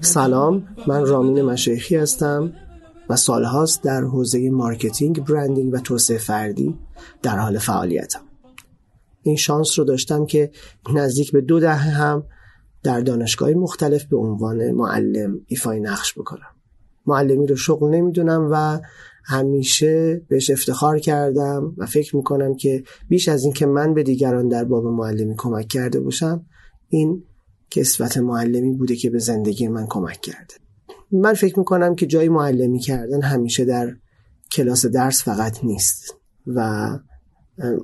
سلام 0.00 0.68
من 0.86 1.06
رامین 1.06 1.42
مشایخی 1.42 1.96
هستم 1.96 2.52
و 3.08 3.16
سالهاست 3.16 3.82
در 3.82 4.00
حوزه 4.00 4.50
marketing، 4.50 5.24
branding 5.24 5.74
و 5.74 5.78
توسعه 5.78 6.18
فردی 6.18 6.78
در 7.22 7.38
حال 7.38 7.58
فعالیتم. 7.58 8.20
این 9.22 9.36
شانس 9.36 9.78
رو 9.78 9.84
داشتم 9.84 10.26
که 10.26 10.50
نزدیک 10.94 11.32
به 11.32 11.40
دو 11.40 11.60
دهه 11.60 11.90
هم 11.90 12.24
در 12.82 13.00
دانشگاه 13.00 13.50
مختلف 13.50 14.04
به 14.04 14.16
عنوان 14.16 14.70
معلم 14.70 15.40
ایفای 15.46 15.80
نقش 15.80 16.18
بکنم. 16.18 16.57
معلمی 17.08 17.46
رو 17.46 17.56
شغل 17.56 17.90
نمی‌دونم 17.90 18.48
و 18.52 18.80
همیشه 19.24 20.22
بهش 20.28 20.50
افتخار 20.50 20.98
کردم 20.98 21.74
و 21.78 21.86
فکر 21.86 22.16
می‌کنم 22.16 22.54
که 22.54 22.82
بیش 23.08 23.28
از 23.28 23.44
اینکه 23.44 23.66
من 23.66 23.94
به 23.94 24.02
دیگران 24.02 24.48
در 24.48 24.64
باب 24.64 24.86
معلمی 24.86 25.34
کمک 25.38 25.68
کرده 25.68 26.00
باشم 26.00 26.46
این 26.88 27.22
کسوت 27.70 28.18
معلمی 28.18 28.76
بوده 28.76 28.96
که 28.96 29.10
به 29.10 29.18
زندگی 29.18 29.68
من 29.68 29.86
کمک 29.86 30.20
کرده. 30.20 30.54
من 31.12 31.34
فکر 31.34 31.58
می‌کنم 31.58 31.94
که 31.94 32.06
جای 32.06 32.28
معلمی 32.28 32.78
کردن 32.78 33.22
همیشه 33.22 33.64
در 33.64 33.96
کلاس 34.52 34.86
درس 34.86 35.22
فقط 35.22 35.64
نیست 35.64 36.16
و 36.46 36.88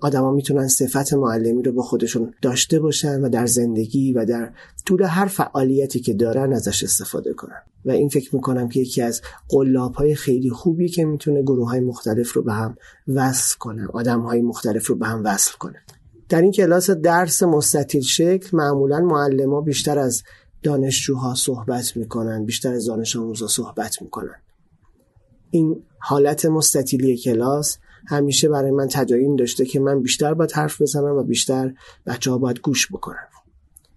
آدما 0.00 0.30
می‌تونن 0.30 0.68
صفت 0.68 1.12
معلمی 1.12 1.62
رو 1.62 1.72
با 1.72 1.82
خودشون 1.82 2.34
داشته 2.42 2.80
باشن 2.80 3.20
و 3.20 3.28
در 3.28 3.46
زندگی 3.46 4.12
و 4.12 4.24
در 4.24 4.52
طول 4.86 5.02
هر 5.02 5.26
فعالیتی 5.26 6.00
که 6.00 6.14
دارن 6.14 6.52
ازش 6.52 6.84
استفاده 6.84 7.32
کنن. 7.32 7.62
و 7.84 7.90
این 7.90 8.08
فکر 8.08 8.34
می‌کنم 8.34 8.68
که 8.68 8.80
یکی 8.80 9.02
از 9.02 9.22
قلاب 9.48 9.94
های 9.94 10.14
خیلی 10.14 10.50
خوبی 10.50 10.88
که 10.88 11.04
می‌تونه 11.04 11.42
گروه 11.42 11.68
های 11.68 11.80
مختلف 11.80 12.32
رو 12.32 12.42
به 12.42 12.52
هم 12.52 12.76
وصل 13.08 13.56
کنه 13.58 13.86
آدم 13.92 14.20
های 14.20 14.42
مختلف 14.42 14.86
رو 14.86 14.94
به 14.94 15.06
هم 15.06 15.22
وصل 15.24 15.52
کنه. 15.58 15.78
در 16.28 16.42
این 16.42 16.52
کلاس 16.52 16.90
درس 16.90 17.42
مستطیل 17.42 18.02
شکل 18.02 18.56
معمولا 18.56 19.00
معلم 19.00 19.64
بیشتر 19.64 19.98
از 19.98 20.22
دانشجوها 20.62 21.34
صحبت 21.34 21.96
می‌کنن 21.96 22.44
بیشتر 22.44 22.72
از 22.72 22.86
دانش 22.86 23.16
آموزها 23.16 23.48
صحبت 23.48 24.02
می‌کنن. 24.02 24.36
این 25.50 25.82
حالت 25.98 26.46
مستطیلی 26.46 27.16
کلاس 27.16 27.78
همیشه 28.06 28.48
برای 28.48 28.70
من 28.70 28.88
تداین 28.88 29.36
داشته 29.36 29.64
که 29.64 29.80
من 29.80 30.02
بیشتر 30.02 30.34
باید 30.34 30.52
حرف 30.52 30.82
بزنم 30.82 31.16
و 31.16 31.22
بیشتر 31.22 31.74
بچه 32.06 32.30
ها 32.30 32.38
باید 32.38 32.60
گوش 32.60 32.92
بکنن. 32.92 33.26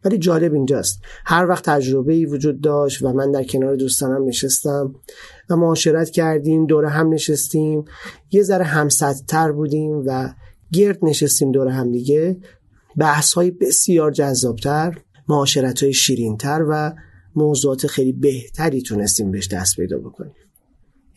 ولی 0.06 0.18
جالب 0.18 0.54
اینجاست. 0.54 1.00
هر 1.26 1.46
وقت 1.46 1.66
تجربه 1.66 2.14
ای 2.14 2.26
وجود 2.26 2.62
داشت 2.62 3.02
و 3.02 3.14
من 3.14 3.32
در 3.32 3.44
کنار 3.44 3.76
دوستانم 3.76 4.26
نشستم 4.26 4.96
و 5.50 5.56
معاشرت 5.56 6.10
کردیم 6.10 6.66
دور 6.66 6.86
هم 6.86 7.14
نشستیم 7.14 7.86
یه 8.32 8.44
ذره 8.44 8.64
همسدتر 8.64 9.52
بودیم 9.52 10.04
و 10.06 10.34
گرد 10.72 11.00
نشستیم 11.02 11.52
دور 11.52 11.68
هم 11.68 11.92
دیگه 11.92 12.38
بحث 12.98 13.34
های 13.34 13.52
بسیار 13.52 14.12
جذابتر 14.12 14.98
معاشرت 15.28 15.84
های 15.84 15.94
شیرینتر 15.94 16.66
و 16.70 16.94
موضوعات 17.36 17.88
خیلی 17.88 18.12
بهتری 18.12 18.82
تونستیم 18.82 19.32
بهش 19.32 19.48
دست 19.48 19.76
پیدا 19.76 19.98
بکنیم. 19.98 20.34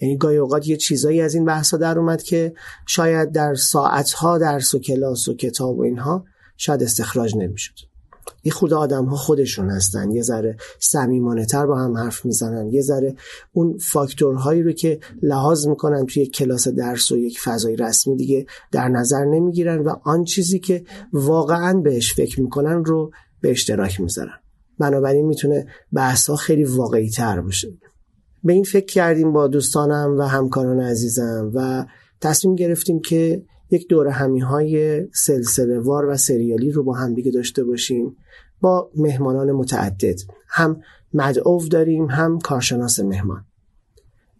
یعنی 0.01 0.17
گاهی 0.17 0.37
اوقات 0.37 0.69
یه 0.69 0.77
چیزایی 0.77 1.21
از 1.21 1.35
این 1.35 1.45
بحثا 1.45 1.77
در 1.77 1.99
اومد 1.99 2.23
که 2.23 2.55
شاید 2.87 3.33
در 3.33 3.55
ساعتها 3.55 4.39
درس 4.39 4.75
و 4.75 4.79
کلاس 4.79 5.29
و 5.29 5.35
کتاب 5.35 5.79
و 5.79 5.83
اینها 5.83 6.25
شاید 6.57 6.83
استخراج 6.83 7.37
نمی‌شد. 7.37 7.75
یه 8.45 8.53
خود 8.53 8.73
آدم 8.73 9.05
ها 9.05 9.17
خودشون 9.17 9.71
هستن. 9.71 10.11
یه 10.11 10.23
ذره 10.23 10.57
صمیمانه 10.79 11.47
تر 11.47 11.67
با 11.67 11.79
هم 11.79 11.97
حرف 11.97 12.25
می‌زنن. 12.25 12.69
یه 12.73 12.83
ذره 12.83 13.17
اون 13.53 13.79
فاکتورهایی 13.79 14.63
رو 14.63 14.73
که 14.73 15.01
لحاظ 15.23 15.67
می‌کنن 15.67 16.07
توی 16.07 16.27
کلاس 16.27 16.69
درس 16.69 17.13
و 17.13 17.17
یک 17.17 17.41
فضای 17.41 17.77
رسمی 17.77 18.17
دیگه 18.17 18.47
در 18.73 18.89
نظر 18.89 19.25
نمی‌گیرن 19.25 19.79
و 19.79 19.95
آن 20.03 20.25
چیزی 20.25 20.59
که 20.59 20.85
واقعا 21.13 21.81
بهش 21.81 22.15
فکر 22.15 22.41
می‌کنن 22.41 22.85
رو 22.85 23.11
به 23.41 23.51
اشتراک 23.51 24.01
می‌ذارن. 24.01 24.39
بنابراین 24.79 25.27
می‌تونه 25.27 25.67
بحث 25.93 26.31
ها 26.31 26.37
خیلی 26.37 26.65
واقعی 26.65 27.11
تر 27.11 27.41
باشه. 27.41 27.69
به 28.47 28.53
این 28.53 28.65
فکر 28.65 28.87
کردیم 28.87 29.33
با 29.33 29.47
دوستانم 29.47 30.19
و 30.19 30.23
همکاران 30.23 30.81
عزیزم 30.81 31.51
و 31.55 31.87
تصمیم 32.21 32.55
گرفتیم 32.55 33.01
که 33.01 33.43
یک 33.71 33.89
دور 33.89 34.09
همی 34.09 34.41
های 34.41 35.07
سلسله 35.15 35.79
وار 35.79 36.07
و 36.09 36.17
سریالی 36.17 36.73
رو 36.73 36.83
با 36.83 36.93
هم 36.93 37.15
دیگه 37.15 37.31
داشته 37.31 37.65
باشیم 37.65 38.17
با 38.61 38.91
مهمانان 38.97 39.53
متعدد. 39.53 40.21
هم 40.49 40.81
مدعو 41.15 41.69
داریم 41.69 42.07
هم 42.07 42.39
کارشناس 42.39 43.01
مهمان. 43.01 43.45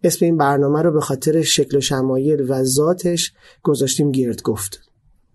اسم 0.03 0.25
این 0.25 0.37
برنامه 0.37 0.81
رو 0.81 0.91
به 0.91 1.01
خاطر 1.01 1.41
شکل 1.41 1.77
و 1.77 1.81
شمایل 1.81 2.51
و 2.51 2.63
ذاتش 2.63 3.33
گذاشتیم 3.63 4.11
گرد 4.11 4.41
گفت. 4.41 4.79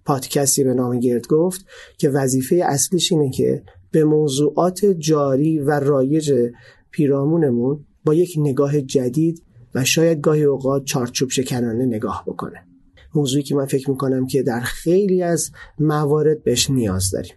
پادکستی 0.04 0.64
به 0.64 0.74
نام 0.74 0.98
گرد 0.98 1.26
گفت 1.26 1.64
که 1.98 2.10
وظیفه 2.10 2.62
اصلیش 2.64 3.12
اینه 3.12 3.30
که 3.30 3.62
به 3.90 4.04
موضوعات 4.04 4.84
جاری 4.84 5.58
و 5.58 5.70
رایج 5.70 6.50
پیرامونمون 6.90 7.84
با 8.04 8.14
یک 8.14 8.34
نگاه 8.38 8.80
جدید 8.80 9.42
و 9.74 9.84
شاید 9.84 10.20
گاهی 10.20 10.44
اوقات 10.44 10.84
چارچوب 10.84 11.30
شکنانه 11.30 11.86
نگاه 11.86 12.24
بکنه. 12.26 12.66
موضوعی 13.14 13.42
که 13.42 13.54
من 13.54 13.66
فکر 13.66 13.90
می‌کنم 13.90 14.26
که 14.26 14.42
در 14.42 14.60
خیلی 14.60 15.22
از 15.22 15.50
موارد 15.78 16.44
بهش 16.44 16.70
نیاز 16.70 17.10
داریم. 17.10 17.34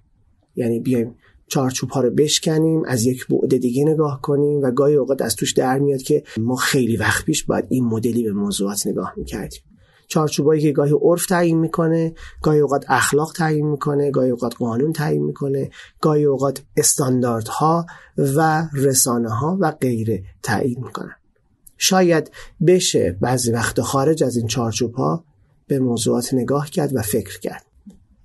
یعنی 0.56 0.80
بیایم 0.80 1.16
چارچوب 1.48 1.90
ها 1.90 2.02
رو 2.02 2.12
بشکنیم 2.12 2.84
از 2.86 3.06
یک 3.06 3.28
بعد 3.28 3.58
دیگه 3.58 3.84
نگاه 3.84 4.22
کنیم 4.22 4.62
و 4.62 4.72
گاهی 4.72 4.96
اوقات 4.96 5.22
از 5.22 5.36
توش 5.36 5.54
در 5.54 5.80
میاد 5.80 6.02
که 6.02 6.24
ما 6.38 6.56
خیلی 6.56 6.98
وقت 6.98 7.26
پیش 7.26 7.44
باید 7.44 7.66
این 7.70 7.86
مدلی 7.86 8.24
به 8.24 8.34
موضوعات 8.34 8.88
نگاه 8.88 9.14
می‌کردیم. 9.18 9.62
چارچوبایی 10.08 10.62
که 10.62 10.72
گاهی 10.72 10.94
عرف 11.02 11.26
تعیین 11.26 11.60
می‌کنه 11.60 12.14
گاهی 12.42 12.60
اوقات 12.60 12.86
اخلاق 12.88 13.34
تعیین 13.34 13.68
می‌کنه 13.68 14.12
گاهی 14.12 14.30
اوقات 14.30 14.56
قانون 14.56 14.94
تعیین 14.94 15.24
می‌کنه 15.24 15.70
گاهی 16.02 16.26
اوقات 16.26 16.64
استانداردها 16.78 17.86
و 18.18 18.68
رسانه 18.74 19.30
ها 19.30 19.58
و 19.60 19.72
غیره 19.72 20.24
تعیین 20.44 20.84
می‌کنن. 20.84 21.16
شاید 21.78 22.32
بشه 22.68 23.18
بعضی 23.22 23.52
وقت 23.52 23.82
خارج 23.82 24.24
از 24.24 24.38
این 24.38 24.48
چارچوب 24.48 24.94
ها 24.94 25.24
به 25.68 25.80
موضوعات 25.80 26.34
نگاه 26.34 26.70
کرد 26.70 26.96
و 26.96 27.02
فکر 27.02 27.40
کرد. 27.40 27.66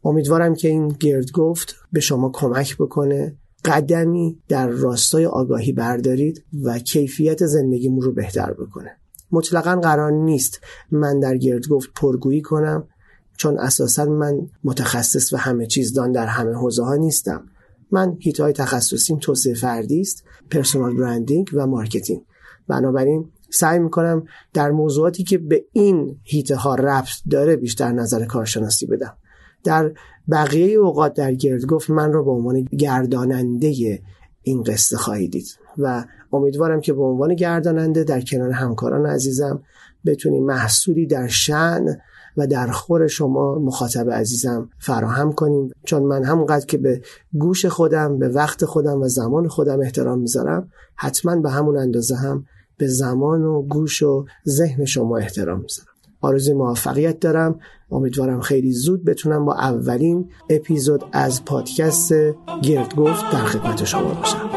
امیدوارم 0.04 0.54
که 0.54 0.68
این 0.68 0.88
گرد 0.88 1.30
گفت 1.30 1.76
به 1.92 2.00
شما 2.00 2.30
کمک 2.34 2.76
بکنه. 2.76 3.36
قدمی 3.64 4.38
در 4.48 4.66
راستای 4.66 5.26
آگاهی 5.26 5.72
بردارید 5.72 6.44
و 6.62 6.78
کیفیت 6.78 7.46
زندگیمون 7.46 8.00
رو 8.00 8.12
بهتر 8.12 8.52
بکنه. 8.52 8.96
مطلقا 9.32 9.76
قرار 9.76 10.12
نیست 10.12 10.60
من 10.90 11.20
در 11.20 11.36
گرد 11.36 11.68
گفت 11.68 11.88
پرگویی 11.94 12.42
کنم 12.42 12.88
چون 13.36 13.58
اساسا 13.58 14.04
من 14.04 14.40
متخصص 14.64 15.32
و 15.32 15.36
همه 15.36 15.66
چیز 15.66 15.92
دان 15.92 16.12
در 16.12 16.26
همه 16.26 16.52
حوزه 16.52 16.84
ها 16.84 16.96
نیستم. 16.96 17.46
من 17.90 18.16
حیطه 18.20 18.40
های 18.40 18.52
تخصصیم 18.52 19.18
توسعه 19.18 19.54
فردی 19.54 20.00
است 20.00 20.24
personal 20.50 20.96
branding 20.96 21.50
و 21.52 21.66
marketing. 21.66 22.22
بنابراین 22.68 23.30
سعی 23.50 23.78
می‌کنم 23.78 24.24
در 24.52 24.70
موضوعاتی 24.70 25.24
که 25.24 25.38
به 25.38 25.64
این 25.72 26.16
هیته 26.22 26.56
ها 26.56 26.74
ربط 26.74 27.08
داره 27.30 27.56
بیشتر 27.56 27.92
نظر 27.92 28.24
کارشناسی 28.24 28.86
بدم. 28.86 29.16
در 29.64 29.92
بقیه 30.30 30.76
اوقات 30.76 31.14
در 31.14 31.34
گرد 31.34 31.66
گفت 31.66 31.90
من 31.90 32.12
رو 32.12 32.24
به 32.24 32.30
عنوان 32.30 32.64
گرداننده 32.64 34.00
این 34.42 34.62
قصه 34.62 34.96
خواهید 34.96 35.32
دید. 35.32 35.58
و 35.78 36.04
امیدوارم 36.32 36.80
که 36.80 36.92
به 36.92 37.02
عنوان 37.02 37.34
گرداننده 37.34 38.04
در 38.04 38.20
کنار 38.20 38.50
همکاران 38.50 39.06
عزیزم 39.06 39.62
بتونیم 40.06 40.44
محصولی 40.44 41.06
در 41.06 41.26
شن 41.26 41.86
و 42.36 42.46
در 42.46 42.66
خور 42.66 43.06
شما 43.06 43.58
مخاطب 43.58 44.10
عزیزم 44.10 44.70
فراهم 44.78 45.32
کنیم. 45.32 45.70
چون 45.84 46.02
من 46.02 46.24
همونقدر 46.24 46.66
که 46.66 46.78
به 46.78 47.02
گوش 47.38 47.66
خودم 47.66 48.18
به 48.18 48.28
وقت 48.28 48.64
خودم 48.64 49.02
و 49.02 49.08
زمان 49.08 49.48
خودم 49.48 49.80
احترام 49.80 50.18
می‌ذارم 50.18 50.68
حتما 50.96 51.36
به 51.36 51.50
همون 51.50 51.78
اندازه 51.78 52.16
هم 52.16 52.44
به 52.76 52.86
زمان 52.86 53.44
و 53.44 53.62
گوش 53.62 54.02
و 54.02 54.24
ذهن 54.48 54.84
شما 54.84 55.18
احترام 55.18 55.60
می‌ذارم. 55.60 55.89
آرزوی 56.20 56.54
موفقیت 56.54 57.20
دارم. 57.20 57.60
امیدوارم 57.90 58.40
خیلی 58.40 58.72
زود 58.72 59.04
بتونم 59.04 59.44
با 59.44 59.54
اولین 59.54 60.28
اپیزود 60.50 61.04
از 61.12 61.44
پادکست 61.44 62.12
گرد 62.62 62.94
گفت 62.94 63.32
در 63.32 63.44
خدمت 63.44 63.84
شما 63.84 64.14
باشم. 64.14 64.50